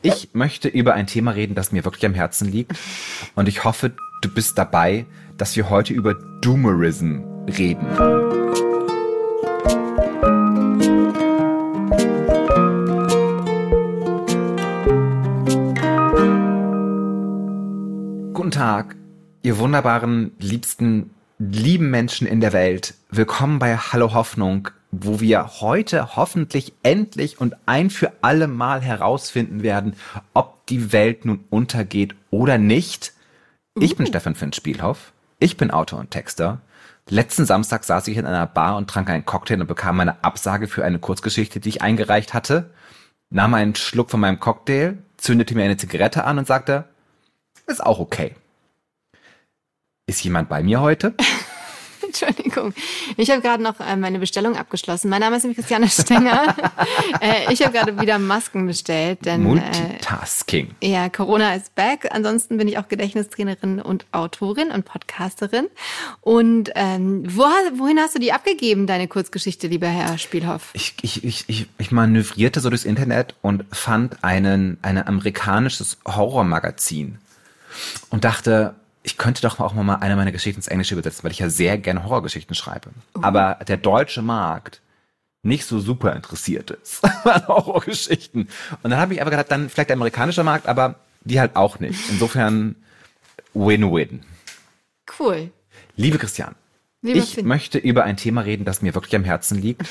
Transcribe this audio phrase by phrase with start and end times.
[0.00, 2.72] Ich möchte über ein Thema reden, das mir wirklich am Herzen liegt.
[3.34, 7.84] Und ich hoffe, du bist dabei, dass wir heute über Doomerism reden.
[18.34, 18.94] Guten Tag,
[19.42, 21.10] ihr wunderbaren, liebsten,
[21.40, 22.94] lieben Menschen in der Welt.
[23.10, 29.62] Willkommen bei Hallo Hoffnung, wo wir heute hoffentlich endlich und ein für alle Mal herausfinden
[29.62, 29.94] werden,
[30.34, 33.12] ob die Welt nun untergeht oder nicht.
[33.78, 35.12] Ich bin Stefan Finn Spielhoff.
[35.38, 36.60] Ich bin Autor und Texter.
[37.08, 40.68] Letzten Samstag saß ich in einer Bar und trank einen Cocktail und bekam eine Absage
[40.68, 42.70] für eine Kurzgeschichte, die ich eingereicht hatte.
[43.30, 46.84] Nahm einen Schluck von meinem Cocktail, zündete mir eine Zigarette an und sagte,
[47.66, 48.34] ist auch okay.
[50.06, 51.14] Ist jemand bei mir heute?
[52.20, 52.72] Entschuldigung.
[53.16, 55.08] Ich habe gerade noch äh, meine Bestellung abgeschlossen.
[55.08, 56.56] Mein Name ist nämlich Christiane Stenger.
[57.20, 59.24] äh, ich habe gerade wieder Masken bestellt.
[59.24, 60.74] Denn, Multitasking.
[60.80, 62.08] Äh, ja, Corona ist back.
[62.10, 65.68] Ansonsten bin ich auch Gedächtnistrainerin und Autorin und Podcasterin.
[66.20, 70.70] Und ähm, wo, wohin hast du die abgegeben, deine Kurzgeschichte, lieber Herr Spielhoff?
[70.72, 77.18] Ich, ich, ich, ich, ich manövrierte so durchs Internet und fand einen, ein amerikanisches Horrormagazin
[78.10, 78.74] und dachte,
[79.08, 81.78] ich könnte doch auch mal eine meiner Geschichten ins Englische übersetzen, weil ich ja sehr
[81.78, 82.90] gerne Horrorgeschichten schreibe.
[83.16, 83.20] Uh.
[83.22, 84.82] Aber der deutsche Markt
[85.42, 88.50] nicht so super interessiert ist an Horrorgeschichten.
[88.82, 91.80] Und dann habe ich einfach gedacht, dann vielleicht der amerikanische Markt, aber die halt auch
[91.80, 91.98] nicht.
[92.10, 92.76] Insofern
[93.54, 94.24] Win-Win.
[95.18, 95.52] Cool.
[95.96, 96.54] Liebe Christian,
[97.00, 97.46] Lieber ich Finn.
[97.46, 99.88] möchte über ein Thema reden, das mir wirklich am Herzen liegt.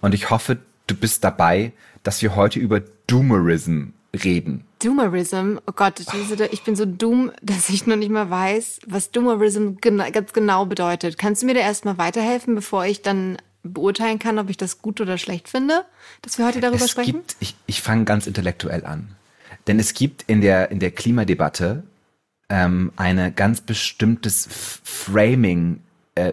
[0.00, 0.56] Und ich hoffe,
[0.86, 3.88] du bist dabei, dass wir heute über Doomerism
[4.24, 4.64] reden.
[4.84, 9.76] Doomerism, oh Gott, ich bin so dumm, dass ich noch nicht mal weiß, was Doomerism
[9.80, 11.18] gena ganz genau bedeutet.
[11.18, 15.00] Kannst du mir da erstmal weiterhelfen, bevor ich dann beurteilen kann, ob ich das gut
[15.00, 15.84] oder schlecht finde,
[16.20, 17.12] dass wir heute darüber es sprechen?
[17.12, 19.08] Gibt, ich ich fange ganz intellektuell an.
[19.66, 21.84] Denn es gibt in der, in der Klimadebatte
[22.50, 24.46] ähm, eine ganz bestimmtes
[24.84, 25.80] Framing
[26.14, 26.32] äh,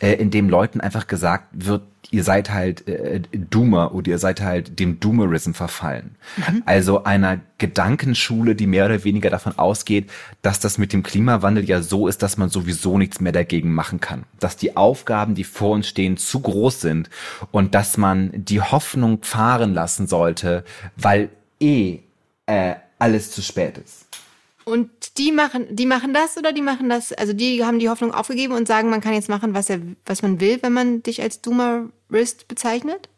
[0.00, 4.40] äh, in dem Leuten einfach gesagt wird, ihr seid halt äh, Doomer oder ihr seid
[4.40, 6.16] halt dem Doomerism verfallen.
[6.36, 6.62] Mhm.
[6.66, 10.10] Also einer Gedankenschule, die mehr oder weniger davon ausgeht,
[10.42, 14.00] dass das mit dem Klimawandel ja so ist, dass man sowieso nichts mehr dagegen machen
[14.00, 14.24] kann.
[14.40, 17.10] Dass die Aufgaben, die vor uns stehen, zu groß sind
[17.50, 20.64] und dass man die Hoffnung fahren lassen sollte,
[20.96, 21.30] weil
[21.60, 22.00] eh
[22.46, 24.06] äh, alles zu spät ist.
[24.68, 28.12] Und die machen, die machen das oder die machen das, also die haben die Hoffnung
[28.12, 31.22] aufgegeben und sagen, man kann jetzt machen, was er, was man will, wenn man dich
[31.22, 31.40] als
[32.08, 33.08] Doomerist bezeichnet?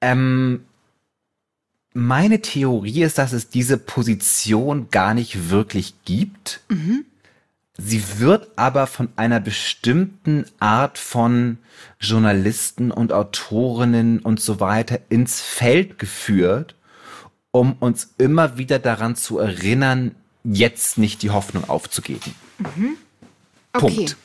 [0.00, 0.66] Ähm,
[1.94, 6.60] meine Theorie ist, dass es diese Position gar nicht wirklich gibt.
[6.68, 7.06] Mhm.
[7.78, 11.58] Sie wird aber von einer bestimmten Art von
[12.00, 16.74] Journalisten und Autorinnen und so weiter ins Feld geführt,
[17.50, 22.34] um uns immer wieder daran zu erinnern, jetzt nicht die Hoffnung aufzugeben.
[22.58, 22.96] Mhm.
[23.72, 23.94] Okay.
[23.94, 24.16] Punkt.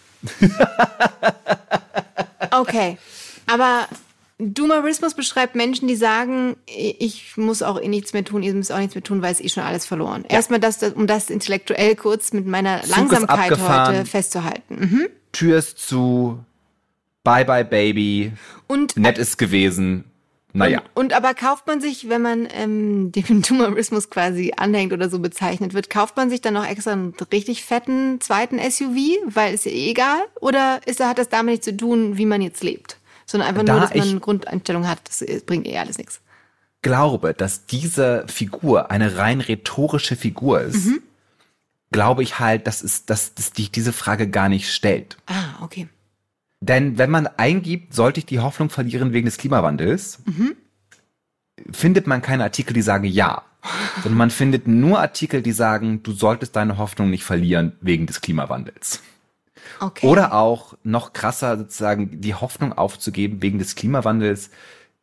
[2.52, 2.98] okay.
[3.48, 3.88] Aber
[4.42, 8.80] Doomerismus beschreibt Menschen, die sagen, ich muss auch eh nichts mehr tun, ihr müsst auch
[8.80, 10.24] nichts mehr tun, weil es eh schon alles verloren.
[10.30, 10.36] Ja.
[10.36, 14.80] Erstmal, das, um das intellektuell kurz mit meiner Zug Langsamkeit heute festzuhalten.
[14.80, 15.08] Mhm.
[15.32, 16.44] Tür ist zu,
[17.24, 18.34] bye bye Baby,
[18.68, 20.06] und nett ist gewesen,
[20.54, 20.82] naja.
[20.94, 25.20] Und, und aber kauft man sich, wenn man ähm, dem Tumorismus quasi anhängt oder so
[25.20, 29.66] bezeichnet wird, kauft man sich dann noch extra einen richtig fetten zweiten SUV, weil ist
[29.66, 30.20] ja eh egal?
[30.40, 32.98] Oder ist, hat das damit nichts zu tun, wie man jetzt lebt?
[33.32, 36.20] Sondern einfach da nur, dass man eine Grundeinstellung hat, das bringt eh alles nichts.
[36.82, 41.02] glaube, dass diese Figur eine rein rhetorische Figur ist, mhm.
[41.92, 45.18] glaube ich halt, dass, es, dass, dass die diese Frage gar nicht stellt.
[45.28, 45.88] Ah, okay.
[46.60, 50.56] Denn wenn man eingibt, sollte ich die Hoffnung verlieren wegen des Klimawandels, mhm.
[51.72, 53.44] findet man keine Artikel, die sagen ja.
[54.04, 58.20] Sondern man findet nur Artikel, die sagen, du solltest deine Hoffnung nicht verlieren wegen des
[58.20, 59.02] Klimawandels.
[59.80, 60.08] Okay.
[60.08, 64.50] Oder auch noch krasser sozusagen die Hoffnung aufzugeben wegen des Klimawandels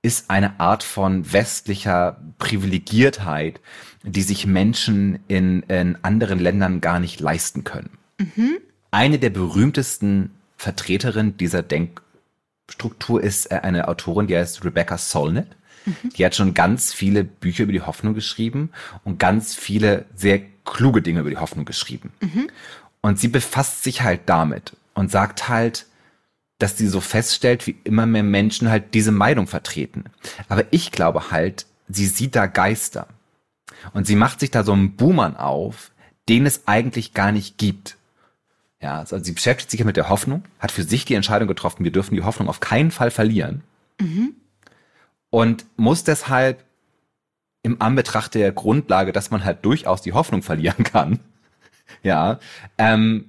[0.03, 3.61] ist eine Art von westlicher Privilegiertheit,
[4.05, 7.99] die sich Menschen in, in anderen Ländern gar nicht leisten können.
[8.19, 8.59] Mhm.
[8.91, 15.49] Eine der berühmtesten Vertreterin dieser Denkstruktur ist äh, eine Autorin, die heißt Rebecca Solnit.
[15.85, 16.11] Mhm.
[16.17, 18.71] Die hat schon ganz viele Bücher über die Hoffnung geschrieben
[19.05, 22.13] und ganz viele sehr kluge Dinge über die Hoffnung geschrieben.
[22.21, 22.49] Mhm.
[23.01, 25.87] Und sie befasst sich halt damit und sagt halt,
[26.59, 30.05] dass sie so feststellt, wie immer mehr Menschen halt diese Meinung vertreten.
[30.49, 33.07] Aber ich glaube halt, sie sieht da Geister.
[33.93, 35.93] Und sie macht sich da so einen Boomern auf,
[36.29, 37.97] den es eigentlich gar nicht gibt.
[38.81, 41.85] Ja, also sie beschäftigt sich ja mit der Hoffnung, hat für sich die Entscheidung getroffen,
[41.85, 43.63] wir dürfen die Hoffnung auf keinen Fall verlieren.
[44.01, 44.35] Mhm.
[45.31, 46.65] Und muss deshalb
[47.63, 51.21] im Anbetracht der Grundlage, dass man halt durchaus die Hoffnung verlieren kann.
[52.03, 52.39] Ja,
[52.77, 53.29] ähm,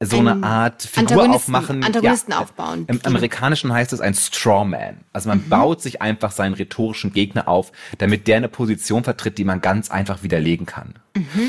[0.00, 1.84] so eine Art Figur Antagonisten, aufmachen.
[1.84, 2.84] Antagonisten ja, aufbauen.
[2.88, 4.98] Im Amerikanischen heißt es ein Strawman.
[5.12, 9.44] Also man baut sich einfach seinen rhetorischen Gegner auf, damit der eine Position vertritt, die
[9.44, 10.94] man ganz einfach widerlegen kann.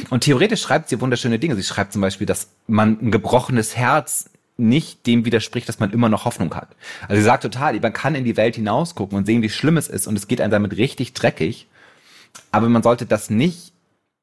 [0.10, 1.56] Und theoretisch schreibt sie wunderschöne Dinge.
[1.56, 6.08] Sie schreibt zum Beispiel, dass man ein gebrochenes Herz nicht dem widerspricht, dass man immer
[6.08, 6.70] noch Hoffnung hat.
[7.08, 9.88] Also sie sagt total, man kann in die Welt hinausgucken und sehen, wie schlimm es
[9.88, 11.68] ist und es geht einem damit richtig dreckig.
[12.52, 13.74] Aber man sollte das nicht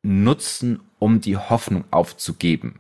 [0.03, 2.77] nutzen, um die Hoffnung aufzugeben.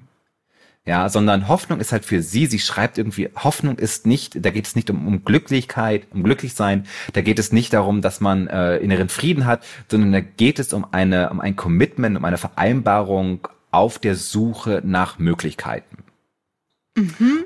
[0.86, 4.66] Ja, sondern Hoffnung ist halt für sie, sie schreibt irgendwie, Hoffnung ist nicht, da geht
[4.66, 8.48] es nicht um, um Glücklichkeit, um glücklich sein, da geht es nicht darum, dass man
[8.48, 12.38] äh, inneren Frieden hat, sondern da geht es um eine, um ein Commitment, um eine
[12.38, 15.98] Vereinbarung auf der Suche nach Möglichkeiten.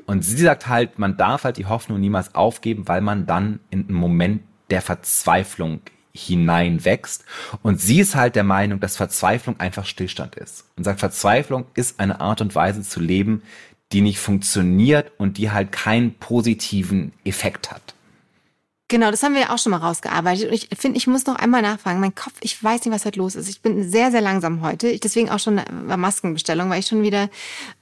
[0.07, 3.89] Und sie sagt halt, man darf halt die Hoffnung niemals aufgeben, weil man dann in
[3.89, 5.81] einen Moment der Verzweiflung
[6.17, 7.25] hineinwächst.
[7.63, 10.65] Und sie ist halt der Meinung, dass Verzweiflung einfach Stillstand ist.
[10.77, 13.43] Und sagt, Verzweiflung ist eine Art und Weise zu leben,
[13.93, 17.96] die nicht funktioniert und die halt keinen positiven Effekt hat.
[18.89, 20.49] Genau, das haben wir ja auch schon mal rausgearbeitet.
[20.49, 21.99] Und ich finde, ich muss noch einmal nachfragen.
[21.99, 23.49] Mein Kopf, ich weiß nicht, was heute los ist.
[23.49, 24.87] Ich bin sehr, sehr langsam heute.
[24.89, 27.29] Ich deswegen auch schon bei Maskenbestellung, weil ich schon wieder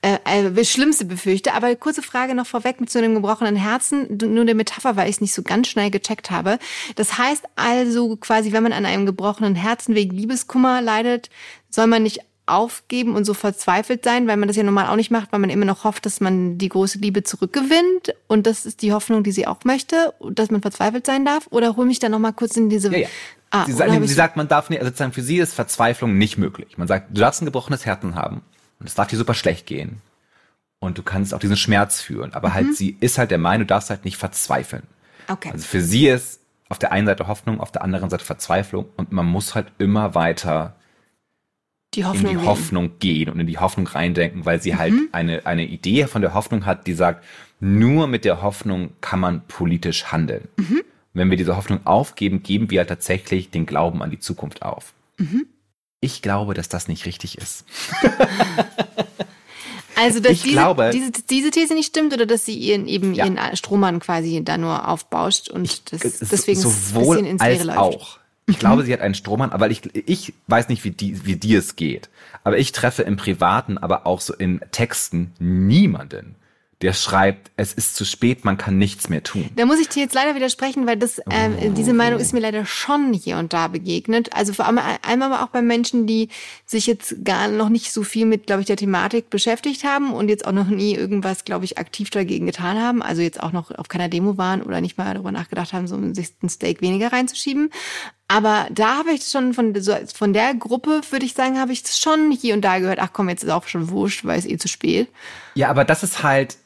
[0.00, 1.52] äh, äh, das Schlimmste befürchte.
[1.52, 4.16] Aber kurze Frage noch vorweg so einem gebrochenen Herzen.
[4.16, 6.58] Nur eine Metapher, weil ich es nicht so ganz schnell gecheckt habe.
[6.94, 11.28] Das heißt also quasi, wenn man an einem gebrochenen Herzen wegen Liebeskummer leidet,
[11.68, 15.10] soll man nicht aufgeben und so verzweifelt sein, weil man das ja normal auch nicht
[15.10, 18.82] macht, weil man immer noch hofft, dass man die große Liebe zurückgewinnt und das ist
[18.82, 22.08] die Hoffnung, die sie auch möchte, dass man verzweifelt sein darf oder hol mich da
[22.08, 23.08] noch mal kurz in diese Ja, ja.
[23.50, 26.38] Ah, sie, sagt, sie sagt, man darf nicht, also sozusagen für sie ist Verzweiflung nicht
[26.38, 26.76] möglich.
[26.76, 28.42] Man sagt, du darfst ein gebrochenes Herzen haben
[28.80, 30.00] und es darf dir super schlecht gehen.
[30.80, 32.34] Und du kannst auch diesen Schmerz fühlen.
[32.34, 32.54] Aber Mhm.
[32.54, 34.82] halt, sie ist halt der Meinung, du darfst halt nicht verzweifeln.
[35.28, 35.50] Okay.
[35.52, 39.12] Also für sie ist auf der einen Seite Hoffnung, auf der anderen Seite Verzweiflung und
[39.12, 40.74] man muss halt immer weiter
[41.96, 42.32] die Hoffnung.
[42.32, 42.46] in die.
[42.46, 44.78] Hoffnung gehen und in die Hoffnung reindenken, weil sie Mhm.
[44.78, 47.24] halt eine, eine Idee von der Hoffnung hat, die sagt,
[47.60, 50.48] nur mit der Hoffnung kann man politisch handeln.
[50.56, 50.82] Mhm.
[51.12, 54.92] Wenn wir diese Hoffnung aufgeben, geben wir tatsächlich den Glauben an die Zukunft auf.
[55.18, 55.46] Mhm.
[56.00, 57.64] Ich glaube, dass das nicht richtig ist.
[59.96, 63.26] Also, dass diese, glaube- diese, diese These nicht stimmt oder dass sie ihren, eben Ja.
[63.26, 67.54] ihren Strohmann quasi da nur aufbauscht und das, deswegen es ein sowohl bisschen ins als
[67.62, 67.78] Leere läuft.
[67.78, 68.18] auch.
[68.46, 71.58] Ich glaube, sie hat einen Strohmann, aber ich, ich weiß nicht, wie, die, wie dir
[71.58, 72.10] es geht.
[72.42, 76.34] Aber ich treffe im Privaten, aber auch so in Texten niemanden,
[76.82, 79.48] der schreibt, es ist zu spät, man kann nichts mehr tun.
[79.56, 81.70] Da muss ich dir jetzt leider widersprechen, weil das, ähm, Oh.
[81.70, 84.34] diese Meinung ist mir leider schon hier und da begegnet.
[84.34, 86.28] Also vor allem einmal aber auch bei Menschen, die
[86.66, 90.28] sich jetzt gar noch nicht so viel mit, glaube ich, der Thematik beschäftigt haben und
[90.28, 93.00] jetzt auch noch nie irgendwas, glaube ich, aktiv dagegen getan haben.
[93.00, 95.98] Also jetzt auch noch auf keiner Demo waren oder nicht mal darüber nachgedacht haben, so
[96.12, 97.70] sich ein Steak weniger reinzuschieben.
[98.34, 101.84] Aber da habe ich schon von, so, von der Gruppe, würde ich sagen, habe ich
[101.86, 104.58] schon hier und da gehört, ach komm, jetzt ist auch schon wurscht, weil es eh
[104.58, 105.06] zu spät.
[105.54, 106.56] Ja, aber das ist halt,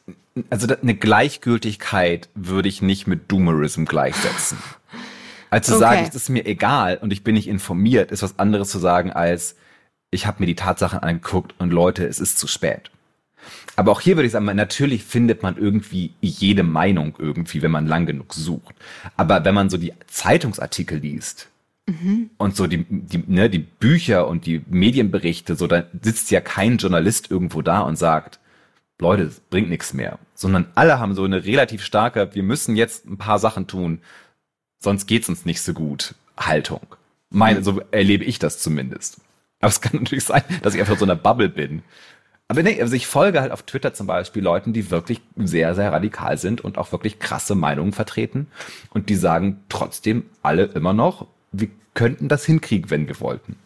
[0.49, 4.57] also eine Gleichgültigkeit würde ich nicht mit Doomerism gleichsetzen.
[5.51, 5.81] Als zu Okay.
[5.81, 9.13] sagen, es ist mir egal und ich bin nicht informiert, ist was anderes zu sagen
[9.13, 9.55] als,
[10.11, 12.91] ich habe mir die Tatsachen angeguckt und Leute, es ist zu spät.
[13.77, 17.87] Aber auch hier würde ich sagen, natürlich findet man irgendwie jede Meinung irgendwie, wenn man
[17.87, 18.75] lang genug sucht.
[19.19, 21.49] Aber wenn man so die Zeitungsartikel liest
[22.37, 26.77] und so die, die, ne, die Bücher und die Medienberichte, so da sitzt ja kein
[26.77, 28.41] Journalist irgendwo da und sagt,
[28.99, 30.19] Leute, es bringt nichts mehr.
[30.35, 34.01] Sondern alle haben so eine relativ starke, wir müssen jetzt ein paar Sachen tun,
[34.79, 36.87] sonst geht's uns nicht so gut, Haltung.
[37.31, 39.21] Meine, so erlebe ich das zumindest.
[39.61, 41.83] Aber es kann natürlich sein, dass ich einfach in so einer Bubble bin.
[42.49, 45.93] Aber nee, also ich folge halt auf Twitter zum Beispiel Leuten, die wirklich sehr, sehr
[45.93, 48.47] radikal sind und auch wirklich krasse Meinungen vertreten.
[48.91, 53.57] Und die sagen trotzdem alle immer noch, wir könnten das hinkriegen, wenn wir wollten.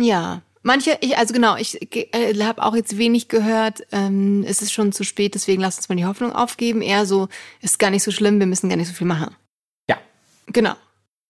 [0.00, 4.72] Ja, manche, ich, also genau, ich äh, habe auch jetzt wenig gehört, ähm, es ist
[4.72, 6.82] schon zu spät, deswegen lass uns mal die Hoffnung aufgeben.
[6.82, 7.28] Eher so,
[7.60, 9.34] ist gar nicht so schlimm, wir müssen gar nicht so viel machen.
[9.88, 9.98] Ja.
[10.46, 10.74] Genau.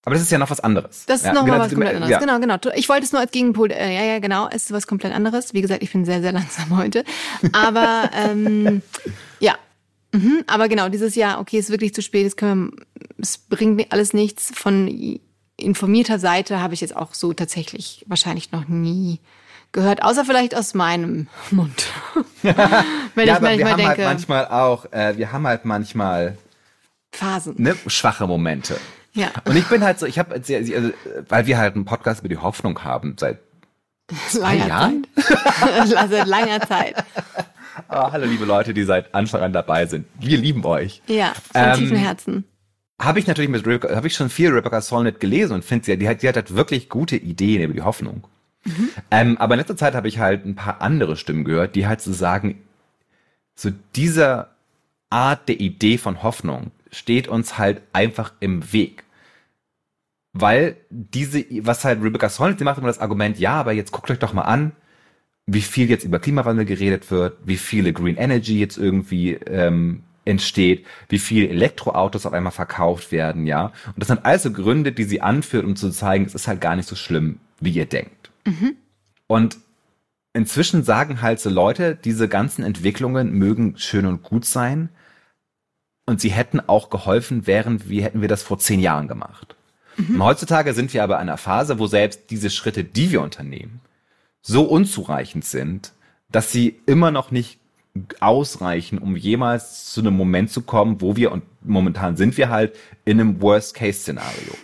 [0.05, 1.05] Aber das ist ja noch was anderes.
[1.07, 2.11] Das ist ja, noch genau, mal was komplett anderes.
[2.11, 2.19] Ja.
[2.19, 2.57] Genau, genau.
[2.75, 5.53] Ich wollte es nur als Gegenpol, äh, ja, ja, genau, es ist was komplett anderes.
[5.53, 7.05] Wie gesagt, ich bin sehr, sehr langsam heute.
[7.53, 8.83] Aber ähm,
[9.41, 9.57] ja.
[10.13, 13.93] Mhm, aber genau, dieses Jahr, okay, ist wirklich zu spät, es, können wir, es bringt
[13.93, 14.51] alles nichts.
[14.55, 15.21] Von
[15.61, 19.21] informierter Seite habe ich jetzt auch so tatsächlich wahrscheinlich noch nie
[19.73, 21.87] gehört, außer vielleicht aus meinem Mund.
[22.43, 22.75] Wenn ja,
[23.17, 26.37] ich aber wir manchmal haben denke, halt manchmal auch, äh, wir haben halt manchmal
[27.13, 27.55] Phasen.
[27.59, 28.77] ne, schwache Momente.
[29.13, 30.53] Ja, Und ich bin halt so, ich habe, also,
[31.29, 33.39] weil wir halt einen Podcast über die Hoffnung haben seit
[34.29, 35.07] zwei langer Jahren.
[35.87, 36.95] Seit langer Zeit.
[37.89, 40.07] Ah, hallo liebe Leute, die seit Anfang an dabei sind.
[40.19, 41.03] Wir lieben euch.
[41.09, 42.45] Ja, von Ähm, tiefen Herzen.
[43.01, 45.97] Habe ich natürlich mit Rebecca, habe ich schon viel Rebecca Solnit gelesen und finde sie,
[45.97, 48.27] die hat, die hat halt wirklich gute Ideen über die Hoffnung.
[48.65, 48.91] Mhm.
[49.11, 52.03] Ähm, aber in letzter Zeit habe ich halt ein paar andere Stimmen gehört, die halt
[52.03, 52.63] so sagen,
[53.55, 54.51] so dieser
[55.09, 59.05] Art der Idee von Hoffnung steht uns halt einfach im Weg.
[60.33, 64.11] Weil diese, was halt Rebecca Solnit, die macht immer das Argument, ja, aber jetzt guckt
[64.11, 64.73] euch doch mal an,
[65.47, 70.87] wie viel jetzt über Klimawandel geredet wird, wie viele Green Energy jetzt irgendwie ähm, entsteht,
[71.09, 73.67] wie viele Elektroautos auf einmal verkauft werden, ja.
[73.87, 76.77] Und das sind also Gründe, die sie anführt, um zu zeigen, es ist halt gar
[76.77, 78.31] nicht so schlimm, wie ihr denkt.
[78.47, 78.77] Mhm.
[79.27, 79.59] Und
[80.33, 84.89] inzwischen sagen halt so Leute, diese ganzen Entwicklungen mögen schön und gut sein.
[86.07, 89.55] Und sie hätten auch geholfen, während wir hätten wir das vor zehn Jahren gemacht.
[89.97, 90.23] Mhm.
[90.23, 93.81] Heutzutage sind wir aber in einer Phase, wo selbst diese Schritte, die wir unternehmen,
[94.43, 95.93] so unzureichend sind,
[96.31, 97.60] dass sie immer noch nicht
[98.21, 102.77] ausreichen, um jemals zu einem Moment zu kommen, wo wir, und momentan sind wir halt
[103.05, 104.55] in einem Worst-Case-Szenario.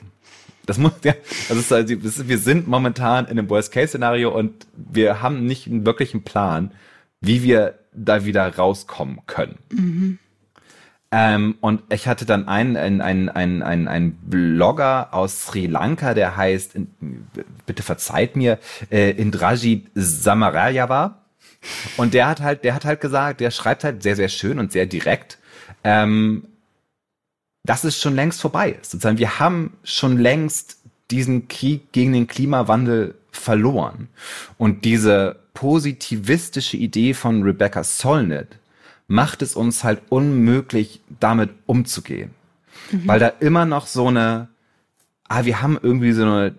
[0.66, 1.14] Das muss ja,
[1.48, 1.94] das ist also,
[2.28, 6.72] wir sind momentan in einem Worst-Case-Szenario und wir haben nicht einen wirklichen Plan,
[7.20, 9.58] wie wir da wieder rauskommen können.
[9.70, 10.18] Mhm.
[11.12, 16.36] Ähm, und ich hatte dann einen, einen, einen, einen, einen, Blogger aus Sri Lanka, der
[16.36, 16.76] heißt,
[17.64, 18.58] bitte verzeiht mir,
[18.90, 19.14] äh,
[19.94, 21.22] Samarayava.
[21.96, 24.72] Und der hat halt, der hat halt gesagt, der schreibt halt sehr, sehr schön und
[24.72, 25.38] sehr direkt,
[25.84, 26.44] ähm,
[27.64, 28.92] dass es schon längst vorbei ist.
[28.92, 30.78] Sozusagen, wir haben schon längst
[31.10, 34.08] diesen Krieg gegen den Klimawandel verloren.
[34.58, 38.58] Und diese positivistische Idee von Rebecca Solnit
[39.08, 42.30] macht es uns halt unmöglich, damit umzugehen.
[42.90, 43.06] Mhm.
[43.06, 44.48] Weil da immer noch so eine,
[45.28, 46.54] ah, wir haben irgendwie so eine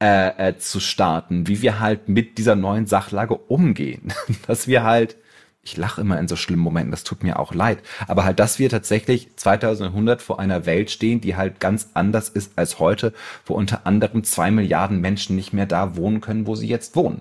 [0.00, 4.12] äh, äh, zu starten, wie wir halt mit dieser neuen Sachlage umgehen.
[4.46, 5.16] Dass wir halt,
[5.62, 8.58] ich lache immer in so schlimmen Momenten, das tut mir auch leid, aber halt, dass
[8.58, 13.12] wir tatsächlich 2100 vor einer Welt stehen, die halt ganz anders ist als heute,
[13.44, 17.20] wo unter anderem zwei Milliarden Menschen nicht mehr da wohnen können, wo sie jetzt wohnen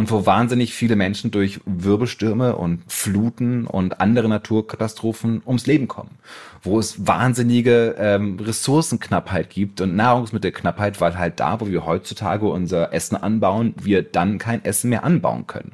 [0.00, 6.16] und wo wahnsinnig viele Menschen durch Wirbelstürme und Fluten und andere Naturkatastrophen ums Leben kommen,
[6.62, 12.94] wo es wahnsinnige ähm, Ressourcenknappheit gibt und Nahrungsmittelknappheit, weil halt da, wo wir heutzutage unser
[12.94, 15.72] Essen anbauen, wir dann kein Essen mehr anbauen können.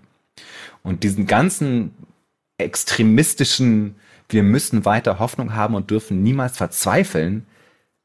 [0.82, 1.94] Und diesen ganzen
[2.58, 3.94] extremistischen,
[4.28, 7.46] wir müssen weiter Hoffnung haben und dürfen niemals verzweifeln,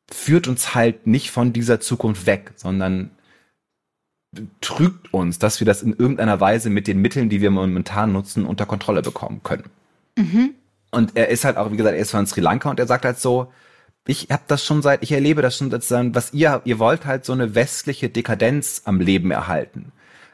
[0.08, 3.10] führt uns halt nicht von dieser Zukunft weg, sondern
[4.62, 8.46] trügt uns, dass wir das in irgendeiner Weise mit den Mitteln, die wir momentan nutzen,
[8.46, 9.66] unter Kontrolle bekommen können.
[10.18, 10.52] Mhm.
[10.92, 13.06] Und er ist halt auch, wie gesagt, er ist von Sri Lanka und er sagt
[13.06, 13.52] halt so,
[14.08, 17.26] ich habe das schon seit, ich erlebe das schon seit, was ihr, ihr wollt halt
[17.26, 19.92] so eine westliche Dekadenz am Leben erhalten.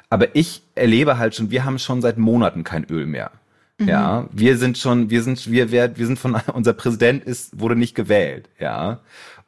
[0.09, 3.31] Aber ich erlebe halt schon, wir haben schon seit Monaten kein Öl mehr.
[3.77, 3.87] Mhm.
[3.87, 7.75] Ja, wir sind schon, wir sind, wir werden, wir sind von, unser Präsident ist, wurde
[7.75, 8.49] nicht gewählt.
[8.59, 8.99] Ja.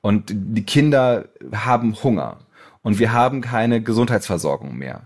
[0.01, 2.37] Und die Kinder haben Hunger
[2.81, 5.01] und wir haben keine Gesundheitsversorgung mehr.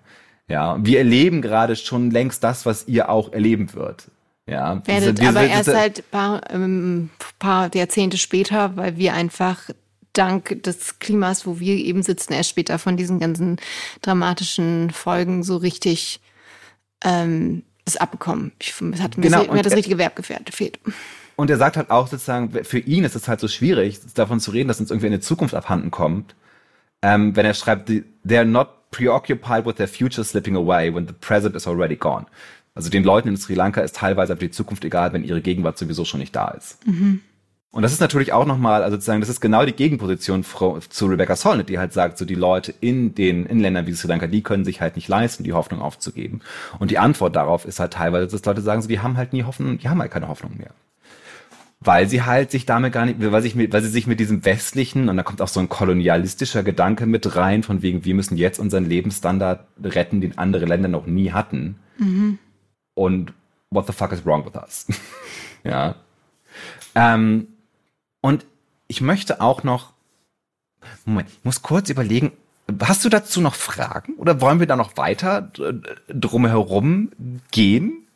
[0.47, 4.11] Ja, wir erleben gerade schon längst das, was ihr auch erleben wird.
[4.45, 9.69] Ja, werdet diese, aber erst halt paar, ähm, paar Jahrzehnte später, weil wir einfach
[10.11, 13.57] dank des Klimas, wo wir eben sitzen, erst später von diesen ganzen
[14.01, 16.19] dramatischen Folgen so richtig
[17.03, 18.51] ähm, das abbekommen.
[18.59, 20.79] Ich, es hat mir, genau, mir hat das richtige Verb gefehlt.
[21.35, 24.51] Und er sagt halt auch sozusagen, für ihn ist es halt so schwierig, davon zu
[24.51, 26.35] reden, dass uns irgendwie eine Zukunft abhanden kommt,
[27.03, 27.91] ähm, wenn er schreibt,
[28.25, 32.25] they're not preoccupied with their future slipping away when the present is already gone.
[32.73, 36.05] Also den Leuten in Sri Lanka ist teilweise die Zukunft egal, wenn ihre Gegenwart sowieso
[36.05, 36.85] schon nicht da ist.
[36.87, 37.21] Mhm.
[37.71, 41.35] Und das ist natürlich auch nochmal, also sozusagen, das ist genau die Gegenposition zu Rebecca
[41.35, 44.43] Solnit, die halt sagt, so die Leute in den in Ländern wie Sri Lanka, die
[44.43, 46.41] können sich halt nicht leisten, die Hoffnung aufzugeben.
[46.77, 49.43] Und die Antwort darauf ist halt teilweise, dass Leute sagen, so, die haben halt nie
[49.43, 50.71] Hoffnung, die haben halt keine Hoffnung mehr.
[51.85, 54.45] Weil sie halt sich damit gar nicht, weil, sich mit, weil sie sich mit diesem
[54.45, 58.37] westlichen, und da kommt auch so ein kolonialistischer Gedanke mit rein, von wegen, wir müssen
[58.37, 61.77] jetzt unseren Lebensstandard retten, den andere Länder noch nie hatten.
[61.97, 62.39] Mhm.
[62.93, 63.33] Und
[63.69, 64.87] what the fuck is wrong with us?
[65.63, 65.95] ja.
[66.95, 67.47] Ähm,
[68.21, 68.45] und
[68.87, 69.93] ich möchte auch noch,
[71.05, 72.31] Moment, ich muss kurz überlegen,
[72.81, 75.51] hast du dazu noch Fragen oder wollen wir da noch weiter
[76.07, 77.11] drumherum
[77.51, 78.07] gehen?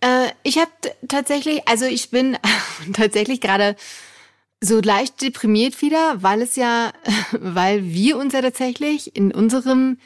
[0.00, 0.70] Äh, ich habe
[1.08, 2.38] tatsächlich, also ich bin
[2.92, 3.76] tatsächlich gerade
[4.60, 6.92] so leicht deprimiert wieder, weil es ja,
[7.32, 9.98] weil wir uns ja tatsächlich in unserem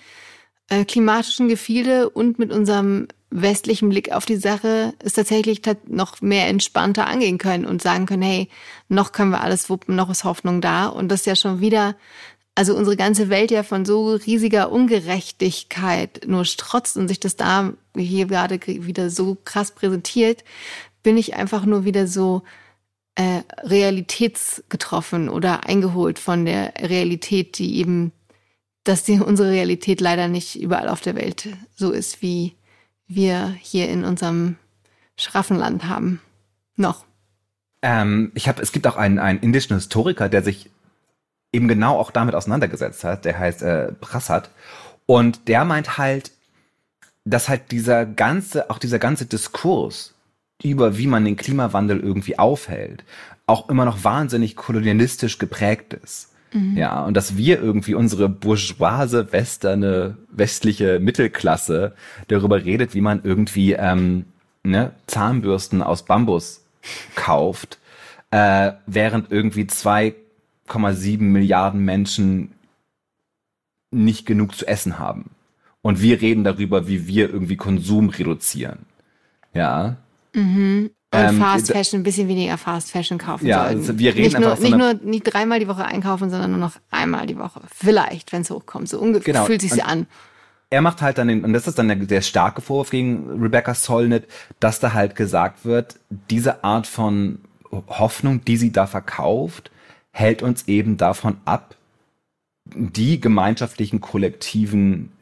[0.68, 6.48] äh, klimatischen Gefilde und mit unserem westlichen Blick auf die Sache es tatsächlich noch mehr
[6.48, 8.48] entspannter angehen können und sagen können, hey,
[8.88, 10.86] noch können wir alles wuppen, noch ist Hoffnung da.
[10.86, 11.94] Und das ja schon wieder,
[12.54, 17.72] also unsere ganze Welt ja von so riesiger Ungerechtigkeit nur strotzt und sich das da
[17.96, 20.44] hier gerade wieder so krass präsentiert,
[21.02, 22.42] bin ich einfach nur wieder so
[23.14, 28.12] äh, realitätsgetroffen oder eingeholt von der Realität, die eben,
[28.84, 32.54] dass die, unsere Realität leider nicht überall auf der Welt so ist, wie
[33.06, 34.56] wir hier in unserem
[35.16, 36.20] schraffen Land haben.
[36.76, 37.04] Noch.
[37.82, 40.70] Ähm, ich habe, es gibt auch einen, einen indischen Historiker, der sich
[41.52, 43.24] eben genau auch damit auseinandergesetzt hat.
[43.24, 44.50] Der heißt äh, Prasad.
[45.06, 46.30] Und der meint halt,
[47.24, 50.14] dass halt dieser ganze, auch dieser ganze Diskurs
[50.62, 53.04] über wie man den Klimawandel irgendwie aufhält,
[53.46, 56.32] auch immer noch wahnsinnig kolonialistisch geprägt ist.
[56.52, 56.76] Mhm.
[56.76, 61.94] Ja, und dass wir irgendwie unsere bourgeoise, westerne, westliche Mittelklasse
[62.28, 64.26] darüber redet, wie man irgendwie ähm,
[64.62, 66.64] ne, Zahnbürsten aus Bambus
[67.14, 67.78] kauft,
[68.30, 69.66] äh, während irgendwie
[70.70, 72.52] 2,7 Milliarden Menschen
[73.90, 75.30] nicht genug zu essen haben.
[75.82, 78.86] Und wir reden darüber, wie wir irgendwie Konsum reduzieren.
[79.54, 79.96] Ja.
[80.34, 80.90] Mhm.
[81.12, 83.78] Und ähm, Fast Fashion, ein bisschen weniger Fast Fashion kaufen ja, sollten.
[83.78, 86.60] Also wir reden nicht einfach nur, nicht nur nicht dreimal die Woche einkaufen, sondern nur
[86.60, 87.62] noch einmal die Woche.
[87.74, 88.88] Vielleicht, wenn es hochkommt.
[88.88, 89.46] So ungefähr genau.
[89.46, 90.06] fühlt sich an.
[90.68, 93.74] Er macht halt dann den, und das ist dann der, der starke Vorwurf gegen Rebecca
[93.74, 94.28] Solnit,
[94.60, 95.96] dass da halt gesagt wird,
[96.30, 97.40] diese Art von
[97.72, 99.72] Hoffnung, die sie da verkauft,
[100.12, 101.76] hält uns eben davon ab,
[102.74, 105.12] die gemeinschaftlichen kollektiven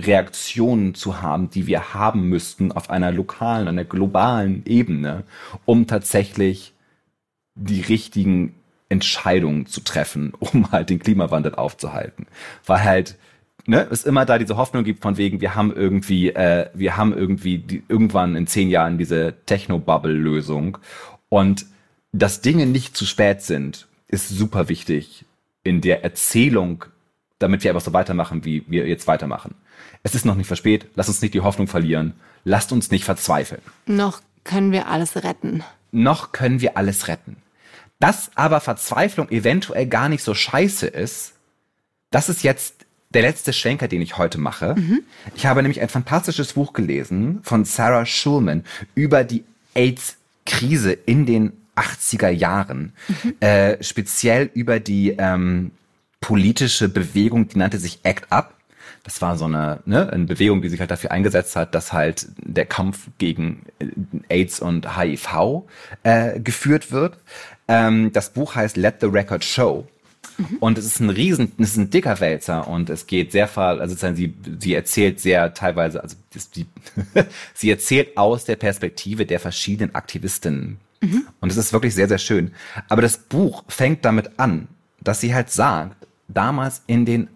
[0.00, 5.24] Reaktionen zu haben, die wir haben müssten auf einer lokalen, einer globalen Ebene,
[5.64, 6.72] um tatsächlich
[7.54, 8.54] die richtigen
[8.88, 12.26] Entscheidungen zu treffen, um halt den Klimawandel aufzuhalten.
[12.64, 13.18] Weil halt
[13.66, 17.12] ne, es immer da diese Hoffnung gibt von wegen, wir haben irgendwie, äh, wir haben
[17.12, 20.78] irgendwie die, irgendwann in zehn Jahren diese Techno-Bubble-Lösung
[21.28, 21.66] und
[22.12, 25.24] dass Dinge nicht zu spät sind, ist super wichtig
[25.62, 26.84] in der Erzählung,
[27.38, 29.54] damit wir einfach so weitermachen, wie wir jetzt weitermachen
[30.02, 33.62] es ist noch nicht verspät, lass uns nicht die Hoffnung verlieren, lasst uns nicht verzweifeln.
[33.86, 35.62] Noch können wir alles retten.
[35.92, 37.36] Noch können wir alles retten.
[38.00, 41.34] Dass aber Verzweiflung eventuell gar nicht so scheiße ist,
[42.10, 44.74] das ist jetzt der letzte Schwenker, den ich heute mache.
[44.76, 45.00] Mhm.
[45.34, 49.44] Ich habe nämlich ein fantastisches Buch gelesen von Sarah Schulman über die
[49.74, 53.34] AIDS-Krise in den 80er Jahren, mhm.
[53.40, 55.70] äh, speziell über die ähm,
[56.20, 58.54] politische Bewegung, die nannte sich ACT UP
[59.08, 62.26] das war so eine, ne, eine Bewegung, die sich halt dafür eingesetzt hat, dass halt
[62.36, 63.86] der Kampf gegen äh,
[64.28, 65.64] AIDS und HIV
[66.02, 67.16] äh, geführt wird.
[67.68, 69.88] Ähm, das Buch heißt Let the Record Show.
[70.60, 73.62] Und es ist ein riesen, es ist ein dicker Wälzer und es geht sehr viel,
[73.62, 76.16] also sie, sie erzählt sehr teilweise, also
[76.54, 76.66] die,
[77.54, 80.78] sie erzählt aus der Perspektive der verschiedenen Aktivistinnen.
[81.00, 81.26] Mhm.
[81.40, 82.52] Und es ist wirklich sehr, sehr schön.
[82.88, 84.68] Aber das Buch fängt damit an,
[85.00, 87.28] dass sie halt sagt, damals in den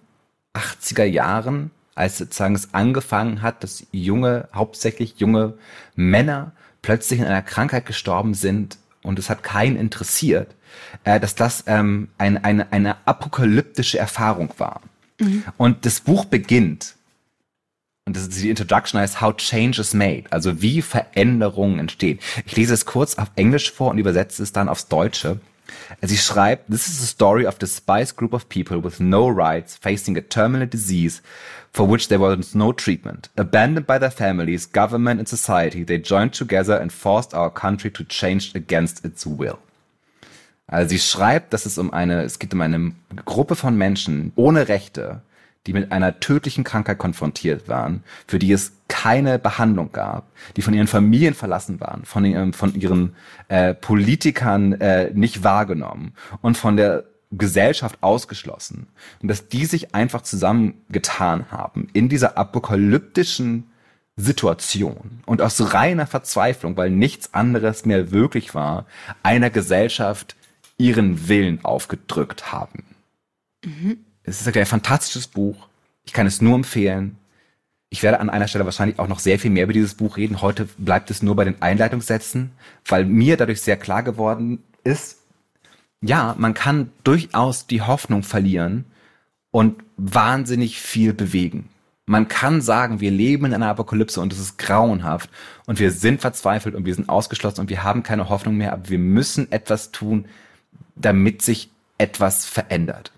[0.55, 5.55] 80er Jahren, als sozusagen es angefangen hat, dass junge, hauptsächlich junge
[5.95, 10.55] Männer plötzlich in einer Krankheit gestorben sind und es hat keinen interessiert,
[11.05, 14.81] äh, dass das ähm, ein, eine, eine apokalyptische Erfahrung war.
[15.21, 15.45] Mhm.
[15.57, 16.97] Und das Buch beginnt,
[18.05, 22.19] und das ist die Introduction heißt How Change is Made, also wie Veränderungen entstehen.
[22.47, 25.39] Ich lese es kurz auf Englisch vor und übersetze es dann aufs Deutsche.
[26.03, 30.19] Sie schreibt, this is a story of despised group of people with no rights facing
[30.19, 31.23] a terminal disease
[31.73, 33.31] for which there was no treatment.
[33.37, 38.05] Abandoned by their families, government and society, they joined together and forced our country to
[38.05, 39.59] change against its will.
[40.67, 42.93] Also sie schreibt, dass es um eine, es geht um eine
[43.25, 45.23] Gruppe von Menschen ohne Rechte,
[45.67, 50.75] die mit einer tödlichen Krankheit konfrontiert waren, für die es keine Behandlung gab, die von
[50.75, 53.15] ihren Familien verlassen waren, von ihren, von ihren
[53.49, 58.89] äh, Politikern äh, nicht wahrgenommen und von der Gesellschaft ausgeschlossen.
[59.23, 63.69] Und dass die sich einfach zusammengetan haben in dieser apokalyptischen
[64.17, 68.87] Situation und aus reiner Verzweiflung, weil nichts anderes mehr wirklich war,
[69.23, 70.37] einer Gesellschaft
[70.77, 72.85] ihren Willen aufgedrückt haben.
[73.65, 74.05] Mhm.
[74.25, 75.69] Es ist ein fantastisches Buch.
[76.05, 77.17] Ich kann es nur empfehlen.
[77.91, 80.41] Ich werde an einer Stelle wahrscheinlich auch noch sehr viel mehr über dieses Buch reden.
[80.41, 82.53] Heute bleibt es nur bei den Einleitungssätzen,
[82.87, 85.19] weil mir dadurch sehr klar geworden ist,
[86.01, 88.87] ja, man kann durchaus die Hoffnung verlieren
[89.51, 91.69] und wahnsinnig viel bewegen.
[92.07, 95.31] Man kann sagen, wir leben in einer Apokalypse und es ist grauenhaft
[95.67, 98.89] und wir sind verzweifelt und wir sind ausgeschlossen und wir haben keine Hoffnung mehr, aber
[98.89, 100.25] wir müssen etwas tun,
[100.97, 103.13] damit sich etwas verändert.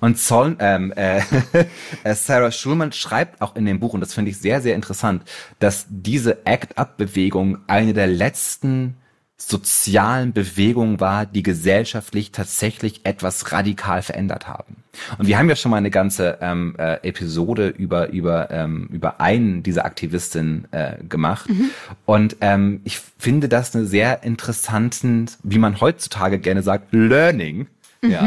[0.00, 1.20] Und Sol, ähm, äh,
[2.04, 5.22] äh, Sarah Schulman schreibt auch in dem Buch, und das finde ich sehr, sehr interessant,
[5.58, 8.96] dass diese Act-Up-Bewegung eine der letzten
[9.40, 14.76] sozialen Bewegungen war, die gesellschaftlich tatsächlich etwas radikal verändert haben.
[15.18, 19.20] Und wir haben ja schon mal eine ganze ähm, äh, Episode über über ähm, über
[19.20, 21.48] einen dieser Aktivistinnen äh, gemacht.
[21.48, 21.70] Mhm.
[22.04, 27.66] Und ähm, ich finde das eine sehr interessanten, wie man heutzutage gerne sagt, Learning.
[28.02, 28.10] Mhm.
[28.10, 28.22] Ja,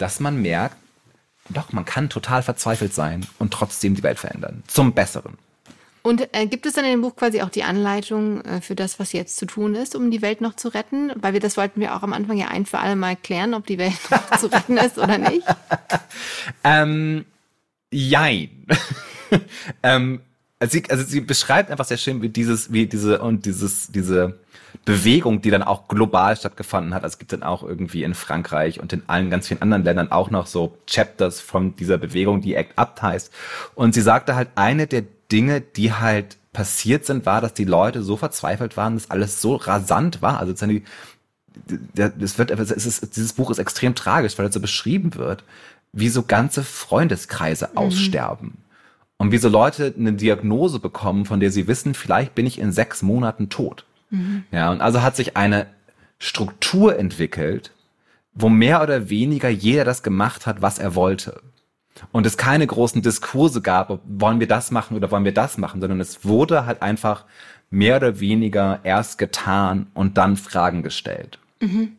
[0.00, 0.76] dass man merkt,
[1.48, 5.36] doch man kann total verzweifelt sein und trotzdem die Welt verändern zum Besseren.
[6.02, 8.98] Und äh, gibt es dann in dem Buch quasi auch die Anleitung äh, für das,
[8.98, 11.12] was jetzt zu tun ist, um die Welt noch zu retten?
[11.16, 13.66] Weil wir das wollten wir auch am Anfang ja ein für alle Mal klären, ob
[13.66, 15.46] die Welt noch zu retten ist oder nicht.
[16.64, 17.26] Ähm,
[17.90, 18.66] jein.
[19.82, 20.20] ähm,
[20.60, 24.38] also, sie, also sie beschreibt einfach sehr schön, wie dieses, wie diese und dieses, diese
[24.84, 27.02] Bewegung, die dann auch global stattgefunden hat.
[27.02, 30.12] Also es gibt dann auch irgendwie in Frankreich und in allen ganz vielen anderen Ländern
[30.12, 33.32] auch noch so Chapters von dieser Bewegung, die Act Up heißt.
[33.74, 38.02] Und sie sagte halt, eine der Dinge, die halt passiert sind, war, dass die Leute
[38.02, 40.40] so verzweifelt waren, dass alles so rasant war.
[40.40, 40.84] Also die,
[42.18, 45.42] es wird, es ist, dieses Buch ist extrem tragisch, weil es so beschrieben wird,
[45.92, 47.78] wie so ganze Freundeskreise mhm.
[47.78, 48.58] aussterben.
[49.20, 52.72] Und wie so Leute eine Diagnose bekommen, von der sie wissen, vielleicht bin ich in
[52.72, 53.84] sechs Monaten tot.
[54.08, 54.44] Mhm.
[54.50, 55.66] Ja, und also hat sich eine
[56.18, 57.70] Struktur entwickelt,
[58.32, 61.42] wo mehr oder weniger jeder das gemacht hat, was er wollte
[62.12, 65.80] und es keine großen Diskurse gab, wollen wir das machen oder wollen wir das machen,
[65.80, 67.24] sondern es wurde halt einfach
[67.70, 71.38] mehr oder weniger erst getan und dann Fragen gestellt.
[71.60, 71.92] Mhm.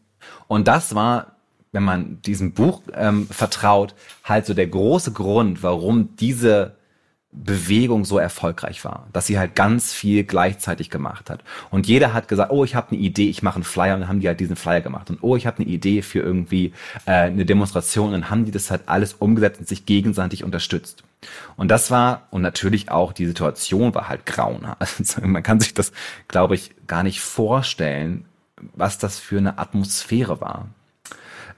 [0.47, 1.35] Und das war,
[1.71, 6.75] wenn man diesem Buch ähm, vertraut, halt so der große Grund, warum diese
[7.33, 11.43] Bewegung so erfolgreich war, dass sie halt ganz viel gleichzeitig gemacht hat.
[11.69, 14.09] Und jeder hat gesagt, oh, ich habe eine Idee, ich mache einen Flyer und dann
[14.09, 15.09] haben die halt diesen Flyer gemacht.
[15.09, 16.73] Und oh, ich habe eine Idee für irgendwie
[17.05, 21.03] äh, eine Demonstration und dann haben die das halt alles umgesetzt und sich gegenseitig unterstützt.
[21.55, 24.81] Und das war, und natürlich auch die Situation war halt grauenhaft.
[24.99, 25.93] Also man kann sich das,
[26.27, 28.25] glaube ich, gar nicht vorstellen,
[28.75, 30.67] was das für eine Atmosphäre war.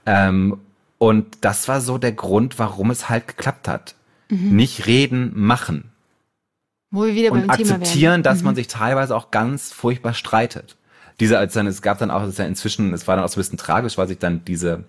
[0.06, 0.60] Ähm,
[0.98, 3.96] und das war so der Grund, warum es halt geklappt hat
[4.28, 4.56] Mhm.
[4.56, 5.90] Nicht reden, machen.
[6.90, 8.46] Wo wir wieder und beim akzeptieren, dass mhm.
[8.46, 10.76] man sich teilweise auch ganz furchtbar streitet.
[11.20, 13.38] Diese, als dann, es gab dann auch, es ja inzwischen, es war dann auch so
[13.38, 14.84] ein bisschen tragisch, weil sich dann diese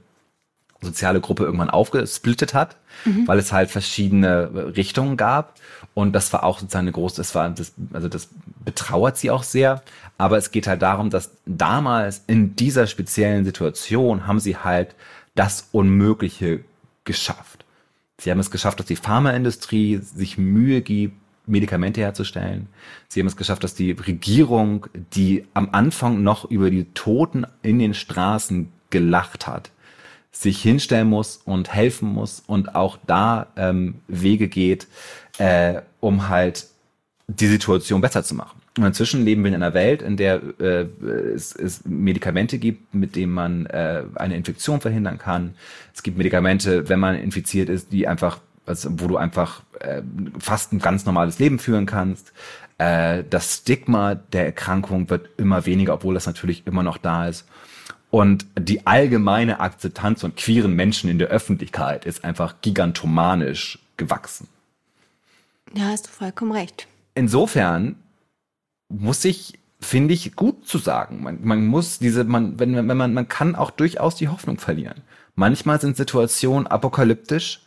[0.82, 3.28] soziale Gruppe irgendwann aufgesplittet hat, mhm.
[3.28, 5.56] weil es halt verschiedene Richtungen gab.
[5.93, 8.30] Und das war auch sozusagen eine große, das war, das, also das
[8.63, 9.82] betrauert sie auch sehr.
[10.17, 14.95] Aber es geht halt darum, dass damals in dieser speziellen Situation haben sie halt
[15.36, 16.62] das Unmögliche
[17.04, 17.64] geschafft.
[18.19, 21.15] Sie haben es geschafft, dass die Pharmaindustrie sich Mühe gibt,
[21.47, 22.67] Medikamente herzustellen.
[23.08, 27.78] Sie haben es geschafft, dass die Regierung, die am Anfang noch über die Toten in
[27.78, 29.69] den Straßen gelacht hat,
[30.32, 34.88] sich hinstellen muss und helfen muss und auch da ähm, Wege geht,
[35.38, 36.67] äh, um halt
[37.28, 38.62] die Situation besser zu machen.
[38.78, 40.86] Und inzwischen leben wir in einer Welt, in der äh,
[41.34, 45.56] es, es Medikamente gibt, mit denen man äh, eine Infektion verhindern kann.
[45.94, 50.02] Es gibt Medikamente, wenn man infiziert ist, die einfach, also wo du einfach äh,
[50.40, 52.34] fast ein ganz normales Leben führen kannst.
[52.78, 57.48] Äh, das Stigma der Erkrankung wird immer weniger, obwohl das natürlich immer noch da ist.
[58.10, 64.48] Und die allgemeine Akzeptanz von queeren Menschen in der Öffentlichkeit ist einfach gigantomanisch gewachsen.
[65.74, 66.88] Ja, hast du vollkommen recht.
[67.14, 67.96] Insofern
[69.00, 71.24] muss ich, finde ich, gut zu sagen.
[71.24, 75.02] Man, man muss diese, man, wenn, wenn man, man kann auch durchaus die Hoffnung verlieren.
[75.36, 77.62] Manchmal sind Situationen apokalyptisch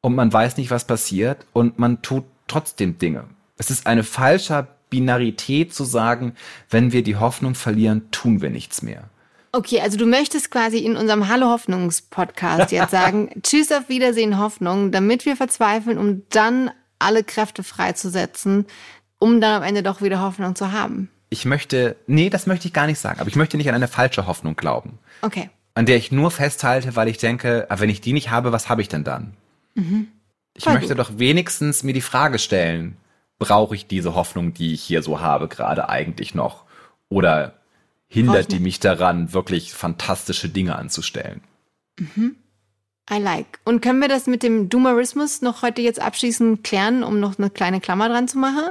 [0.00, 3.24] und man weiß nicht, was passiert und man tut trotzdem Dinge.
[3.56, 6.34] Es ist eine falsche Binarität zu sagen,
[6.70, 9.04] wenn wir die Hoffnung verlieren, tun wir nichts mehr.
[9.52, 14.38] Okay, also du möchtest quasi in unserem Hallo Hoffnungs Podcast jetzt sagen, Tschüss auf Wiedersehen
[14.38, 18.66] Hoffnung, damit wir verzweifeln, um dann alle Kräfte freizusetzen,
[19.18, 21.08] um dann am Ende doch wieder Hoffnung zu haben.
[21.30, 23.88] Ich möchte, nee, das möchte ich gar nicht sagen, aber ich möchte nicht an eine
[23.88, 24.98] falsche Hoffnung glauben.
[25.22, 25.50] Okay.
[25.74, 28.68] An der ich nur festhalte, weil ich denke, ah, wenn ich die nicht habe, was
[28.68, 29.34] habe ich denn dann?
[29.74, 30.08] Mhm.
[30.54, 30.98] Ich Voll möchte gut.
[30.98, 32.96] doch wenigstens mir die Frage stellen,
[33.38, 36.64] brauche ich diese Hoffnung, die ich hier so habe, gerade eigentlich noch?
[37.08, 37.54] Oder
[38.08, 41.42] hindert die mich daran, wirklich fantastische Dinge anzustellen?
[41.98, 42.36] Mhm.
[43.10, 43.60] I like.
[43.64, 47.50] Und können wir das mit dem Doomerismus noch heute jetzt abschließend klären, um noch eine
[47.50, 48.70] kleine Klammer dran zu machen?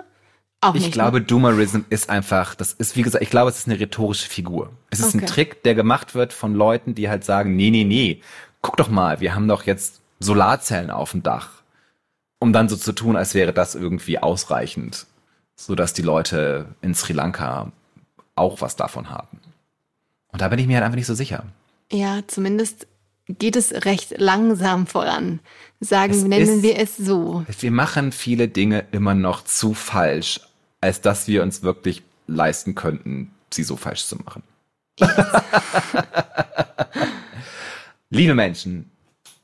[0.61, 1.25] Auch ich nicht, glaube, ne?
[1.25, 4.71] Doomerism ist einfach, das ist, wie gesagt, ich glaube, es ist eine rhetorische Figur.
[4.89, 5.23] Es ist okay.
[5.23, 8.21] ein Trick, der gemacht wird von Leuten, die halt sagen, nee, nee, nee,
[8.61, 11.49] guck doch mal, wir haben doch jetzt Solarzellen auf dem Dach.
[12.39, 15.05] Um dann so zu tun, als wäre das irgendwie ausreichend,
[15.55, 17.71] so dass die Leute in Sri Lanka
[18.35, 19.39] auch was davon haben.
[20.31, 21.45] Und da bin ich mir halt einfach nicht so sicher.
[21.91, 22.87] Ja, zumindest
[23.27, 25.39] geht es recht langsam voran.
[25.79, 27.45] Sagen, es nennen ist, wir es so.
[27.59, 30.39] Wir machen viele Dinge immer noch zu falsch,
[30.81, 34.43] als dass wir uns wirklich leisten könnten, sie so falsch zu machen.
[38.09, 38.89] Liebe Menschen,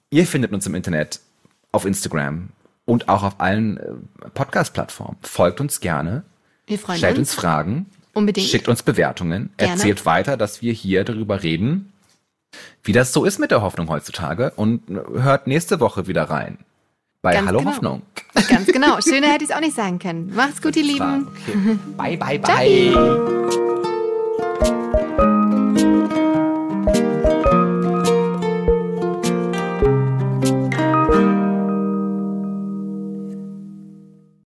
[0.10, 1.20] ihr findet uns im Internet,
[1.72, 2.50] auf Instagram
[2.86, 5.18] und auch auf allen äh, Podcast-Plattformen.
[5.22, 6.24] Folgt uns gerne.
[6.66, 7.30] Wir freuen stellt uns.
[7.30, 7.86] uns Fragen.
[8.14, 8.48] Unbedingt.
[8.48, 9.52] Schickt uns Bewertungen.
[9.58, 9.74] Gerne.
[9.74, 11.93] Erzählt weiter, dass wir hier darüber reden,
[12.84, 16.58] wie das so ist mit der Hoffnung heutzutage und hört nächste Woche wieder rein.
[17.22, 17.72] Bei Ganz Hallo genau.
[17.72, 18.02] Hoffnung.
[18.50, 19.00] Ganz genau.
[19.00, 20.34] Schöner hätte ich es auch nicht sagen können.
[20.36, 21.28] Macht's gut, ihr Lieben.
[21.28, 21.78] Okay.
[21.98, 23.63] Bye, bye, bye.